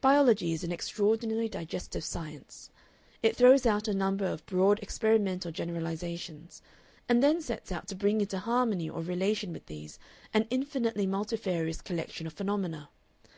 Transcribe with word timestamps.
Biology 0.00 0.54
is 0.54 0.64
an 0.64 0.72
extraordinarily 0.72 1.46
digestive 1.46 2.02
science. 2.02 2.70
It 3.22 3.36
throws 3.36 3.66
out 3.66 3.86
a 3.86 3.92
number 3.92 4.24
of 4.24 4.46
broad 4.46 4.78
experimental 4.82 5.52
generalizations, 5.52 6.62
and 7.06 7.22
then 7.22 7.42
sets 7.42 7.70
out 7.70 7.86
to 7.88 7.94
bring 7.94 8.22
into 8.22 8.38
harmony 8.38 8.88
or 8.88 9.02
relation 9.02 9.52
with 9.52 9.66
these 9.66 9.98
an 10.32 10.46
infinitely 10.48 11.06
multifarious 11.06 11.82
collection 11.82 12.26
of 12.26 12.32
phenomena. 12.32 12.88